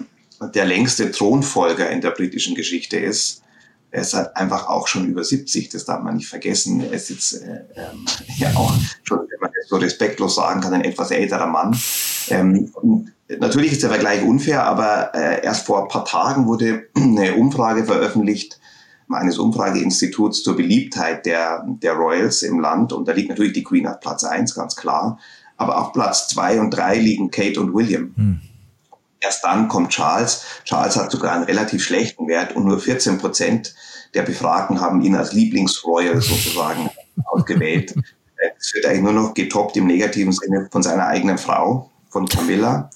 der 0.56 0.66
längste 0.66 1.12
Thronfolger 1.12 1.90
in 1.92 2.02
der 2.02 2.12
britischen 2.12 2.56
Geschichte 2.56 2.98
ist. 2.98 3.44
Er 3.92 4.02
ist 4.02 4.14
halt 4.14 4.36
einfach 4.36 4.68
auch 4.68 4.88
schon 4.88 5.08
über 5.08 5.24
70, 5.24 5.70
das 5.70 5.86
darf 5.86 6.02
man 6.04 6.18
nicht 6.18 6.28
vergessen. 6.28 6.82
Er 6.82 6.92
ist 6.92 7.10
jetzt 7.10 7.34
äh, 7.34 7.62
ähm, 7.76 8.06
ja 8.38 8.50
auch 8.56 8.74
schon, 9.04 9.20
wenn 9.20 9.40
man 9.42 9.52
das 9.56 9.70
so 9.70 9.78
respektlos 9.78 10.36
sagen 10.36 10.62
kann, 10.62 10.74
ein 10.74 10.84
etwas 10.84 11.12
älterer 11.12 11.48
Mann. 11.48 11.78
Ähm, 12.30 12.72
natürlich 13.40 13.72
ist 13.72 13.84
der 13.84 13.90
Vergleich 13.90 14.24
unfair, 14.24 14.64
aber 14.64 15.14
äh, 15.16 15.44
erst 15.44 15.66
vor 15.66 15.82
ein 15.82 15.88
paar 15.88 16.06
Tagen 16.06 16.46
wurde 16.46 16.88
eine 16.96 17.36
Umfrage 17.36 17.86
veröffentlicht 17.86 18.60
eines 19.12 19.40
Umfrageinstituts 19.40 20.44
zur 20.44 20.56
Beliebtheit 20.56 21.26
der, 21.26 21.66
der 21.68 21.94
Royals 21.94 22.44
im 22.44 22.60
Land. 22.60 22.94
Und 22.94 23.08
da 23.08 23.14
liegt 23.14 23.30
natürlich 23.30 23.54
die 23.54 23.64
Queen 23.64 23.88
auf 23.88 24.00
Platz 24.00 24.24
eins, 24.24 24.54
ganz 24.54 24.76
klar. 24.76 25.18
Aber 25.58 25.80
auf 25.80 25.94
Platz 25.94 26.28
zwei 26.28 26.60
und 26.60 26.72
drei 26.72 26.98
liegen 26.98 27.32
Kate 27.32 27.60
und 27.60 27.74
William. 27.74 28.14
Hm. 28.16 28.42
Erst 29.22 29.44
dann 29.44 29.68
kommt 29.68 29.90
Charles. 29.90 30.44
Charles 30.64 30.96
hat 30.96 31.12
sogar 31.12 31.34
einen 31.34 31.44
relativ 31.44 31.84
schlechten 31.84 32.28
Wert 32.28 32.56
und 32.56 32.66
nur 32.66 32.80
14 32.80 33.18
Prozent 33.18 33.76
der 34.14 34.24
Befragten 34.24 34.82
haben 34.82 35.02
ihn 35.02 35.16
als 35.16 35.34
Lieblingsroyal 35.34 36.22
sozusagen 36.22 36.90
ausgewählt. 37.26 37.94
Es 38.58 38.74
wird 38.74 38.86
eigentlich 38.86 39.04
nur 39.04 39.14
noch 39.14 39.34
getoppt 39.34 39.76
im 39.78 39.88
negativen 39.88 40.32
Sinne 40.32 40.70
von 40.72 40.82
seiner 40.82 41.08
eigenen 41.08 41.38
Frau, 41.38 41.92
von 42.10 42.28
Camilla 42.28 42.90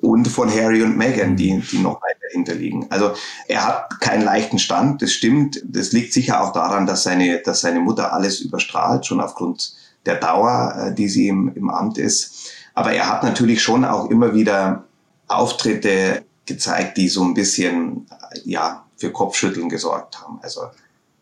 und 0.00 0.28
von 0.28 0.50
Harry 0.50 0.82
und 0.82 0.96
Meghan, 0.96 1.36
die, 1.36 1.60
die 1.60 1.78
noch 1.78 2.00
weiter 2.02 2.16
hinterliegen. 2.30 2.86
Also 2.90 3.12
er 3.48 3.66
hat 3.66 4.00
keinen 4.00 4.24
leichten 4.24 4.58
Stand, 4.58 5.02
das 5.02 5.12
stimmt. 5.12 5.60
Das 5.64 5.92
liegt 5.92 6.12
sicher 6.12 6.42
auch 6.42 6.52
daran, 6.52 6.86
dass 6.86 7.02
seine, 7.02 7.40
dass 7.42 7.60
seine 7.60 7.80
Mutter 7.80 8.12
alles 8.12 8.40
überstrahlt, 8.40 9.06
schon 9.06 9.20
aufgrund 9.20 9.74
der 10.06 10.16
Dauer, 10.16 10.74
äh, 10.76 10.94
die 10.94 11.08
sie 11.08 11.28
im, 11.28 11.52
im 11.54 11.70
Amt 11.70 11.98
ist. 11.98 12.50
Aber 12.76 12.92
er 12.92 13.08
hat 13.08 13.22
natürlich 13.22 13.62
schon 13.62 13.86
auch 13.86 14.10
immer 14.10 14.34
wieder 14.34 14.84
Auftritte 15.28 16.24
gezeigt, 16.44 16.98
die 16.98 17.08
so 17.08 17.24
ein 17.24 17.32
bisschen, 17.32 18.06
ja, 18.44 18.84
für 18.98 19.10
Kopfschütteln 19.10 19.70
gesorgt 19.70 20.20
haben. 20.20 20.38
Also 20.42 20.60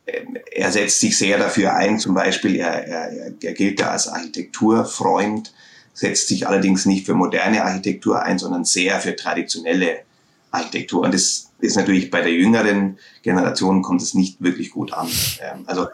ähm, 0.07 0.37
er 0.51 0.73
setzt 0.73 0.99
sich 0.99 1.17
sehr 1.17 1.39
dafür 1.39 1.75
ein, 1.75 2.01
zum 2.01 2.13
Beispiel, 2.13 2.57
er, 2.57 2.87
er, 2.87 3.33
er 3.41 3.53
gilt 3.53 3.79
ja 3.79 3.91
als 3.91 4.09
Architekturfreund, 4.09 5.55
setzt 5.93 6.27
sich 6.27 6.49
allerdings 6.49 6.87
nicht 6.87 7.07
für 7.07 7.15
moderne 7.15 7.65
Architektur 7.65 8.21
ein, 8.21 8.39
sondern 8.39 8.65
sehr 8.65 9.01
für 9.01 9.15
traditionelle 9.15 10.01
Architektur. 10.51 11.03
Und 11.03 11.15
das 11.15 11.53
ist 11.61 11.77
natürlich 11.77 12.11
bei 12.11 12.21
der 12.21 12.33
jüngeren 12.33 12.99
Generation 13.23 13.83
kommt 13.83 14.03
es 14.03 14.15
nicht 14.15 14.43
wirklich 14.43 14.73
gut 14.73 14.93
an. 14.93 15.09
Ähm, 15.41 15.63
also 15.67 15.87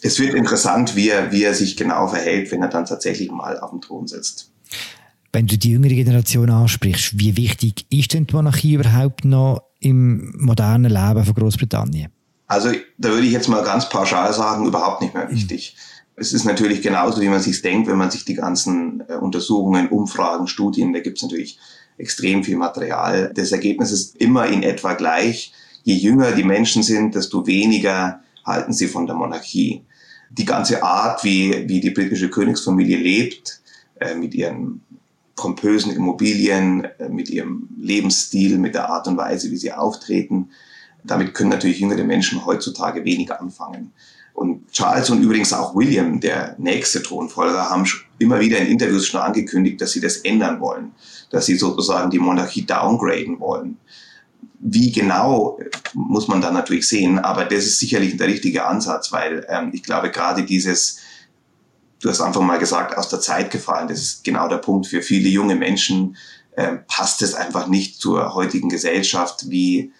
es 0.00 0.18
wird 0.18 0.34
interessant, 0.34 0.96
wie 0.96 1.10
er, 1.10 1.32
wie 1.32 1.44
er 1.44 1.52
sich 1.52 1.76
genau 1.76 2.08
verhält, 2.08 2.50
wenn 2.50 2.62
er 2.62 2.68
dann 2.68 2.86
tatsächlich 2.86 3.30
mal 3.30 3.60
auf 3.60 3.70
dem 3.70 3.82
Thron 3.82 4.06
sitzt. 4.06 4.50
Wenn 5.36 5.46
du 5.46 5.58
die 5.58 5.72
jüngere 5.72 5.90
Generation 5.90 6.48
ansprichst, 6.48 7.20
wie 7.20 7.36
wichtig 7.36 7.84
ist 7.90 8.14
denn 8.14 8.26
die 8.26 8.34
Monarchie 8.34 8.72
überhaupt 8.72 9.26
noch 9.26 9.60
im 9.80 10.32
modernen 10.38 10.90
Leben 10.90 11.22
von 11.26 11.34
Großbritannien? 11.34 12.08
Also 12.46 12.70
da 12.96 13.10
würde 13.10 13.26
ich 13.26 13.32
jetzt 13.32 13.46
mal 13.46 13.62
ganz 13.62 13.86
pauschal 13.90 14.32
sagen, 14.32 14.64
überhaupt 14.64 15.02
nicht 15.02 15.12
mehr 15.12 15.30
wichtig. 15.30 15.76
Mhm. 15.76 16.20
Es 16.22 16.32
ist 16.32 16.46
natürlich 16.46 16.80
genauso, 16.80 17.20
wie 17.20 17.28
man 17.28 17.42
sich 17.42 17.60
denkt, 17.60 17.86
wenn 17.86 17.98
man 17.98 18.10
sich 18.10 18.24
die 18.24 18.32
ganzen 18.32 19.02
äh, 19.10 19.16
Untersuchungen, 19.16 19.90
Umfragen, 19.90 20.46
Studien, 20.46 20.94
da 20.94 21.00
gibt 21.00 21.18
es 21.18 21.22
natürlich 21.22 21.58
extrem 21.98 22.42
viel 22.42 22.56
Material. 22.56 23.30
Das 23.34 23.52
Ergebnis 23.52 23.92
ist 23.92 24.16
immer 24.16 24.46
in 24.46 24.62
etwa 24.62 24.94
gleich. 24.94 25.52
Je 25.84 25.96
jünger 25.96 26.32
die 26.32 26.44
Menschen 26.44 26.82
sind, 26.82 27.14
desto 27.14 27.46
weniger 27.46 28.22
halten 28.46 28.72
sie 28.72 28.86
von 28.86 29.06
der 29.06 29.16
Monarchie. 29.16 29.84
Die 30.30 30.46
ganze 30.46 30.82
Art, 30.82 31.24
wie, 31.24 31.68
wie 31.68 31.80
die 31.82 31.90
britische 31.90 32.30
Königsfamilie 32.30 32.96
lebt, 32.96 33.60
äh, 34.00 34.14
mit 34.14 34.34
ihren 34.34 34.80
pompösen 35.36 35.92
Immobilien, 35.92 36.84
äh, 36.98 37.08
mit 37.08 37.28
ihrem 37.28 37.68
Lebensstil, 37.78 38.58
mit 38.58 38.74
der 38.74 38.88
Art 38.88 39.06
und 39.06 39.16
Weise, 39.16 39.50
wie 39.50 39.56
sie 39.56 39.72
auftreten. 39.72 40.50
Damit 41.04 41.34
können 41.34 41.50
natürlich 41.50 41.78
jüngere 41.78 42.02
Menschen 42.04 42.44
heutzutage 42.44 43.04
weniger 43.04 43.40
anfangen. 43.40 43.92
Und 44.36 44.70
Charles 44.70 45.08
und 45.08 45.22
übrigens 45.22 45.52
auch 45.52 45.74
William, 45.74 46.20
der 46.20 46.56
nächste 46.58 47.02
Thronfolger, 47.02 47.70
haben 47.70 47.86
immer 48.18 48.38
wieder 48.40 48.58
in 48.58 48.66
Interviews 48.66 49.06
schon 49.06 49.20
angekündigt, 49.20 49.80
dass 49.80 49.92
sie 49.92 50.00
das 50.00 50.18
ändern 50.18 50.60
wollen, 50.60 50.92
dass 51.30 51.46
sie 51.46 51.56
sozusagen 51.56 52.10
die 52.10 52.18
Monarchie 52.18 52.66
downgraden 52.66 53.40
wollen. 53.40 53.78
Wie 54.58 54.92
genau, 54.92 55.58
muss 55.94 56.28
man 56.28 56.42
dann 56.42 56.54
natürlich 56.54 56.88
sehen, 56.88 57.18
aber 57.18 57.44
das 57.44 57.64
ist 57.64 57.78
sicherlich 57.78 58.16
der 58.16 58.26
richtige 58.26 58.66
Ansatz, 58.66 59.10
weil 59.12 59.46
ähm, 59.48 59.70
ich 59.72 59.82
glaube, 59.82 60.10
gerade 60.10 60.44
dieses 60.44 60.98
du 62.00 62.08
hast 62.08 62.20
einfach 62.20 62.42
mal 62.42 62.58
gesagt, 62.58 62.96
aus 62.96 63.08
der 63.08 63.20
Zeit 63.20 63.50
gefallen. 63.50 63.88
Das 63.88 64.00
ist 64.00 64.24
genau 64.24 64.48
der 64.48 64.58
Punkt. 64.58 64.86
Für 64.86 65.02
viele 65.02 65.28
junge 65.28 65.54
Menschen 65.54 66.16
äh, 66.56 66.76
passt 66.86 67.22
es 67.22 67.34
einfach 67.34 67.66
nicht 67.68 68.00
zur 68.00 68.34
heutigen 68.34 68.68
Gesellschaft, 68.68 69.50
wie, 69.50 69.92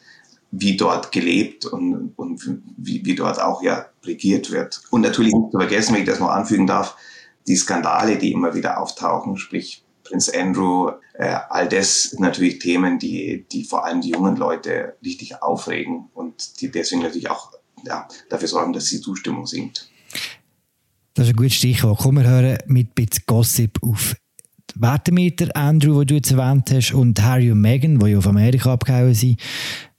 wie 0.51 0.77
dort 0.77 1.13
gelebt 1.13 1.67
und, 1.67 2.13
und 2.17 2.61
wie, 2.77 3.05
wie 3.05 3.15
dort 3.15 3.41
auch 3.41 3.63
ja 3.63 3.87
regiert 4.05 4.51
wird. 4.51 4.83
Und 4.91 5.03
natürlich 5.03 5.35
nicht 5.35 5.53
zu 5.53 5.59
vergessen, 5.59 5.95
wenn 5.95 6.03
ich 6.03 6.09
das 6.09 6.21
noch 6.21 6.31
anfügen 6.31 6.67
darf, 6.67 6.97
die 7.47 7.57
Skandale, 7.57 8.19
die 8.19 8.33
immer 8.33 8.55
wieder 8.55 8.81
auftauchen, 8.81 9.37
sprich 9.37 9.85
Prinz 10.03 10.29
Andrew, 10.29 10.91
äh, 11.15 11.37
all 11.49 11.69
das 11.69 12.11
sind 12.11 12.21
natürlich 12.21 12.59
Themen, 12.59 12.99
die, 12.99 13.45
die 13.51 13.65
vor 13.65 13.85
allem 13.85 14.01
die 14.01 14.11
jungen 14.11 14.37
Leute 14.37 14.97
richtig 15.05 15.43
aufregen 15.43 16.09
und 16.15 16.61
die 16.61 16.71
deswegen 16.71 17.03
natürlich 17.03 17.31
auch 17.31 17.53
ja, 17.85 18.09
dafür 18.29 18.49
sorgen, 18.49 18.73
dass 18.73 18.87
die 18.87 19.01
Zustimmung 19.01 19.47
sinkt. 19.47 19.89
Das 21.17 21.29
ist 21.29 21.33
ein 21.33 21.37
gutes 21.37 21.55
Stichwort. 21.55 21.99
Kommen 21.99 22.23
wir 22.23 22.31
hören 22.31 22.59
mit 22.67 22.89
ein 22.89 22.95
bisschen 22.95 23.25
Gossip 23.27 23.79
auf 23.83 24.17
die 24.71 24.83
Wertemeter, 24.83 25.49
Andrew, 25.57 26.01
den 26.01 26.09
du 26.09 26.15
jetzt 26.17 26.31
erwähnt 26.31 26.71
hast, 26.71 26.93
und 26.93 27.23
Harry 27.23 27.51
und 27.51 27.63
Meghan, 27.63 27.99
die 27.99 28.11
ja 28.11 28.19
auf 28.19 28.27
Amerika 28.27 28.75
abgehauen 28.75 29.15
sind, 29.15 29.41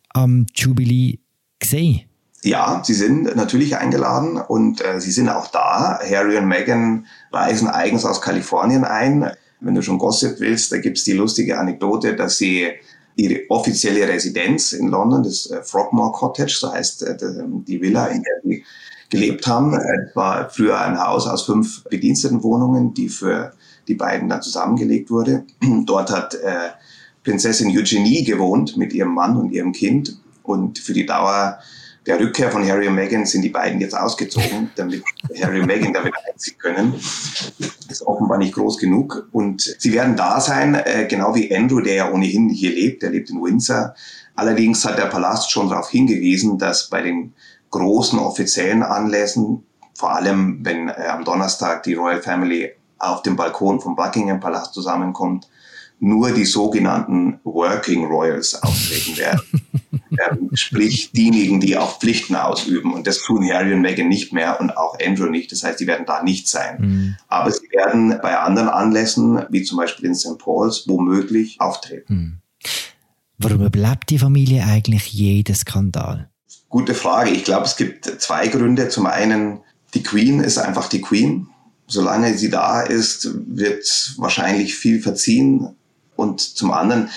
am 0.10 0.46
Jubilee 0.54 1.18
gesehen? 1.58 2.02
Ja, 2.44 2.84
sie 2.86 2.94
sind 2.94 3.36
natürlich 3.36 3.76
eingeladen 3.76 4.38
und 4.38 4.86
äh, 4.86 5.02
sie 5.02 5.10
sind 5.10 5.28
auch 5.30 5.48
da. 5.48 6.00
Harry 6.08 6.38
und 6.38 6.48
Meghan 6.48 7.08
reisen 7.32 7.68
eigens 7.68 8.06
aus 8.06 8.22
Kalifornien 8.22 8.84
ein. 8.84 9.32
Wenn 9.60 9.74
du 9.74 9.82
schon 9.82 9.98
Gossip 9.98 10.40
willst, 10.40 10.72
da 10.72 10.78
gibt's 10.78 11.04
die 11.04 11.14
lustige 11.14 11.58
Anekdote, 11.58 12.16
dass 12.16 12.38
sie 12.38 12.68
ihre 13.16 13.42
offizielle 13.50 14.08
Residenz 14.08 14.72
in 14.72 14.90
London, 14.90 15.24
das 15.24 15.50
äh, 15.50 15.64
Frogmore 15.64 16.12
Cottage, 16.12 16.56
so 16.60 16.72
heißt 16.72 17.02
äh, 17.02 17.18
die 17.66 17.82
Villa, 17.82 18.06
in 18.06 18.22
der 18.22 18.34
sie 18.44 18.64
gelebt 19.10 19.48
haben. 19.48 19.74
Es 19.74 20.16
war 20.16 20.50
früher 20.50 20.80
ein 20.82 21.00
Haus 21.00 21.28
aus 21.28 21.46
fünf 21.46 21.84
Bedienstetenwohnungen, 21.86 22.94
die 22.94 23.10
für 23.10 23.54
die 23.88 23.96
beiden 23.96 24.30
dann 24.30 24.42
zusammengelegt 24.42 25.10
wurde. 25.10 25.46
Dort 25.86 26.12
hat 26.12 26.36
äh, 26.36 26.70
Prinzessin 27.24 27.76
Eugenie 27.78 28.24
gewohnt 28.24 28.78
mit 28.78 28.94
ihrem 28.94 29.14
Mann 29.14 29.38
und 29.38 29.52
ihrem 29.52 29.72
Kind. 29.72 30.20
Und 30.44 30.80
für 30.80 30.94
die 30.94 31.06
Dauer 31.06 31.60
der 32.06 32.22
Rückkehr 32.22 32.52
von 32.52 32.66
Harry 32.66 32.88
und 32.88 32.96
Meghan 32.96 33.26
sind 33.26 33.42
die 33.42 33.50
beiden 33.50 33.82
jetzt 33.82 33.98
ausgezogen, 33.98 34.72
damit 34.76 35.04
Harry 35.42 35.60
und 35.60 35.68
Meghan 35.68 35.94
damit 35.94 36.14
einziehen 36.30 36.58
können. 36.58 36.94
Das 37.60 38.00
ist 38.00 38.02
offenbar 38.02 38.38
nicht 38.38 38.54
groß 38.54 38.78
genug. 38.78 39.28
Und 39.32 39.62
sie 39.62 39.92
werden 39.92 40.16
da 40.16 40.40
sein, 40.40 40.76
äh, 40.76 41.06
genau 41.10 41.36
wie 41.36 41.54
Andrew, 41.54 41.82
der 41.82 41.96
ja 41.96 42.12
ohnehin 42.12 42.50
hier 42.50 42.72
lebt. 42.72 43.04
Der 43.04 43.10
lebt 43.10 43.30
in 43.30 43.42
Windsor. 43.42 43.94
Allerdings 44.36 44.86
hat 44.86 44.98
der 44.98 45.08
Palast 45.08 45.52
schon 45.52 45.70
darauf 45.70 45.90
hingewiesen, 45.90 46.58
dass 46.58 46.90
bei 46.90 47.02
den 47.02 47.34
großen 47.72 48.20
offiziellen 48.20 48.84
Anlässen, 48.84 49.64
vor 49.94 50.16
allem 50.16 50.60
wenn 50.64 50.90
äh, 50.90 51.08
am 51.10 51.24
Donnerstag 51.24 51.84
die 51.84 51.96
Royal 51.96 52.22
Family 52.22 52.72
auf 53.00 53.22
dem 53.22 53.36
Balkon 53.36 53.80
vom 53.80 53.96
Buckingham 53.96 54.40
Palast 54.40 54.74
zusammenkommt, 54.74 55.48
nur 56.00 56.32
die 56.32 56.46
sogenannten 56.46 57.40
Working 57.44 58.06
Royals 58.06 58.62
auftreten 58.62 59.18
werden. 59.18 59.42
ähm, 60.32 60.50
sprich 60.54 61.12
diejenigen, 61.12 61.60
die 61.60 61.78
auch 61.78 62.00
Pflichten 62.00 62.36
ausüben. 62.36 62.94
Und 62.94 63.08
das 63.08 63.24
tun 63.24 63.48
Harry 63.52 63.74
und 63.74 63.82
Meghan 63.82 64.08
nicht 64.08 64.34
mehr 64.34 64.60
und 64.62 64.78
auch 64.78 64.98
Andrew 65.04 65.28
nicht. 65.28 65.52
Das 65.52 65.64
heißt, 65.64 65.80
die 65.80 65.88
werden 65.88 66.06
da 66.06 66.22
nicht 66.22 66.48
sein. 66.48 66.78
Mhm. 66.80 67.16
Aber 67.28 67.52
sie 67.52 67.68
werden 67.72 68.20
bei 68.22 68.38
anderen 68.38 68.70
Anlässen, 68.70 69.44
wie 69.50 69.64
zum 69.64 69.78
Beispiel 69.78 70.06
in 70.06 70.16
St. 70.16 70.38
Paul's, 70.38 70.88
womöglich 70.88 71.60
auftreten. 71.60 72.14
Mhm. 72.14 72.38
Warum 73.40 73.66
überlebt 73.66 74.10
die 74.10 74.20
Familie 74.20 74.66
eigentlich 74.66 75.14
jeden 75.14 75.56
Skandal? 75.56 76.30
Gute 76.70 76.94
Frage. 76.94 77.32
Ich 77.32 77.44
glaube, 77.44 77.66
es 77.66 77.78
gibt 77.78 78.06
zwei 78.06 78.48
Gründe. 78.48 78.90
Zum 78.90 79.06
einen, 79.06 79.62
Die 79.94 80.04
Queen 80.04 80.42
ist 80.42 80.58
einfach 80.58 80.90
die 80.90 81.02
Queen. 81.02 81.48
Solange 81.88 82.38
sie 82.38 82.50
da 82.50 82.82
ist, 82.82 83.30
wird 83.48 84.14
wahrscheinlich 84.18 84.76
viel 84.76 85.02
verziehen. 85.02 85.76
Und 86.18 86.42
zum 86.42 86.72
anderen, 86.72 87.10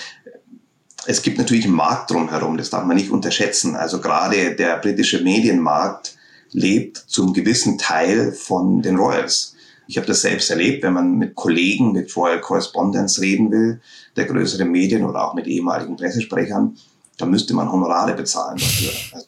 es 1.05 1.21
gibt 1.21 1.37
natürlich 1.37 1.65
einen 1.65 1.75
Markt 1.75 2.11
drumherum, 2.11 2.57
das 2.57 2.69
darf 2.69 2.85
man 2.85 2.95
nicht 2.95 3.11
unterschätzen. 3.11 3.75
Also 3.75 3.99
gerade 3.99 4.55
der 4.55 4.77
britische 4.77 5.21
Medienmarkt 5.21 6.15
lebt 6.51 6.97
zum 6.97 7.33
gewissen 7.33 7.77
Teil 7.77 8.31
von 8.31 8.81
den 8.81 8.97
Royals. 8.97 9.55
Ich 9.87 9.97
habe 9.97 10.07
das 10.07 10.21
selbst 10.21 10.49
erlebt, 10.49 10.83
wenn 10.83 10.93
man 10.93 11.17
mit 11.17 11.35
Kollegen, 11.35 11.91
mit 11.91 12.15
Royal 12.15 12.39
Correspondents 12.39 13.19
reden 13.19 13.51
will, 13.51 13.81
der 14.15 14.25
größeren 14.25 14.69
Medien 14.69 15.03
oder 15.03 15.25
auch 15.27 15.33
mit 15.33 15.47
ehemaligen 15.47 15.97
Pressesprechern, 15.97 16.77
da 17.17 17.25
müsste 17.25 17.53
man 17.53 17.71
Honorare 17.71 18.13
bezahlen 18.13 18.57
dafür. 18.57 18.91
Also, 19.13 19.27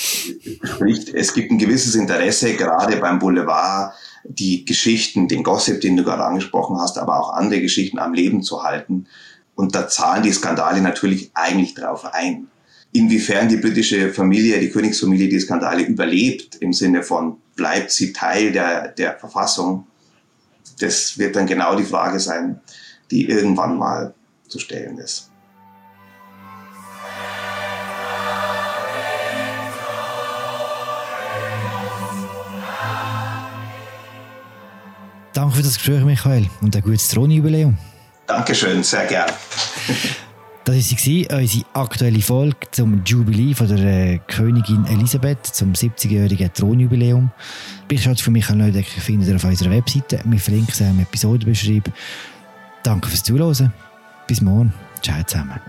sprich, 0.00 1.14
es 1.14 1.34
gibt 1.34 1.50
ein 1.50 1.58
gewisses 1.58 1.94
Interesse, 1.94 2.54
gerade 2.54 2.96
beim 2.96 3.18
Boulevard, 3.18 3.94
die 4.24 4.64
Geschichten, 4.64 5.28
den 5.28 5.42
Gossip, 5.42 5.80
den 5.80 5.96
du 5.96 6.04
gerade 6.04 6.24
angesprochen 6.24 6.78
hast, 6.80 6.98
aber 6.98 7.20
auch 7.20 7.32
andere 7.34 7.60
Geschichten 7.60 7.98
am 7.98 8.14
Leben 8.14 8.42
zu 8.42 8.62
halten. 8.62 9.06
Und 9.54 9.74
da 9.74 9.88
zahlen 9.88 10.22
die 10.22 10.32
Skandale 10.32 10.80
natürlich 10.80 11.30
eigentlich 11.34 11.74
drauf 11.74 12.04
ein. 12.12 12.48
Inwiefern 12.92 13.48
die 13.48 13.56
britische 13.56 14.12
Familie, 14.12 14.58
die 14.58 14.70
Königsfamilie 14.70 15.28
die 15.28 15.40
Skandale 15.40 15.82
überlebt, 15.82 16.56
im 16.56 16.72
Sinne 16.72 17.02
von 17.02 17.36
bleibt 17.56 17.90
sie 17.90 18.12
Teil 18.12 18.52
der, 18.52 18.88
der 18.88 19.18
Verfassung, 19.18 19.86
das 20.80 21.18
wird 21.18 21.36
dann 21.36 21.46
genau 21.46 21.76
die 21.76 21.84
Frage 21.84 22.18
sein, 22.18 22.60
die 23.10 23.28
irgendwann 23.28 23.76
mal 23.76 24.14
zu 24.48 24.58
stellen 24.58 24.98
ist. 24.98 25.29
Danke 35.32 35.56
für 35.56 35.62
das 35.62 35.76
Gespräch, 35.76 36.04
Michael, 36.04 36.46
und 36.60 36.74
ein 36.74 36.82
gutes 36.82 37.08
Thronjubiläum. 37.08 37.76
Dankeschön, 38.26 38.82
sehr 38.82 39.06
gern. 39.06 39.30
Das 40.64 40.76
war 40.76 41.38
unsere 41.38 41.64
aktuelle 41.72 42.20
Folge 42.20 42.56
zum 42.70 43.02
Jubiläum 43.04 43.54
von 43.54 43.68
der 43.68 43.78
äh, 43.78 44.18
Königin 44.28 44.84
Elisabeth, 44.86 45.46
zum 45.46 45.72
70-jährigen 45.72 46.52
Thronjubiläum. 46.52 47.30
Bericht 47.88 48.20
für 48.20 48.30
Michael 48.30 48.58
Neudecker 48.58 49.00
findet 49.00 49.28
ihr 49.28 49.36
auf 49.36 49.44
unserer 49.44 49.70
Webseite. 49.70 50.20
Wir 50.24 50.38
verlinken 50.38 50.72
sie 50.72 50.84
im 50.84 51.00
Episodenbeschreibung. 51.00 51.94
Danke 52.82 53.08
fürs 53.08 53.24
Zuhören. 53.24 53.72
Bis 54.26 54.40
morgen. 54.40 54.72
Ciao 55.02 55.22
zusammen. 55.24 55.60